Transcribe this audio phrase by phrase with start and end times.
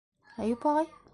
[0.45, 0.93] Әйүп ағай?